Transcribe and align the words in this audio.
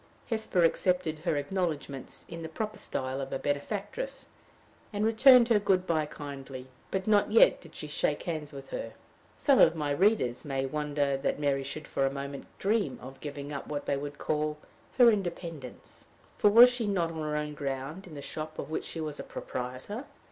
Hesper 0.25 0.63
accepted 0.63 1.19
her 1.19 1.37
acknowledgments 1.37 2.25
in 2.27 2.41
the 2.41 2.49
proper 2.49 2.79
style 2.79 3.21
of 3.21 3.31
a 3.31 3.37
benefactress, 3.37 4.29
and 4.91 5.05
returned 5.05 5.49
her 5.49 5.59
good 5.59 5.85
by 5.85 6.07
kindly. 6.07 6.65
But 6.89 7.05
not 7.05 7.31
yet 7.31 7.61
did 7.61 7.75
she 7.75 7.87
shake 7.87 8.23
hands 8.23 8.51
with 8.51 8.71
her. 8.71 8.93
Some 9.37 9.59
of 9.59 9.75
my 9.75 9.91
readers 9.91 10.43
may 10.43 10.65
wonder 10.65 11.17
that 11.17 11.37
Mary 11.37 11.61
should 11.63 11.87
for 11.87 12.03
a 12.07 12.11
moment 12.11 12.47
dream 12.57 12.97
of 12.99 13.19
giving 13.21 13.53
up 13.53 13.67
what 13.67 13.85
they 13.85 13.95
would 13.95 14.17
call 14.17 14.57
her 14.97 15.11
independence; 15.11 16.07
for 16.35 16.49
was 16.49 16.71
she 16.71 16.87
not 16.87 17.11
on 17.11 17.21
her 17.21 17.37
own 17.37 17.53
ground 17.53 18.07
in 18.07 18.15
the 18.15 18.23
shop 18.23 18.57
of 18.57 18.71
which 18.71 18.85
she 18.85 18.99
was 19.01 19.19
a 19.19 19.23
proprietor? 19.23 20.05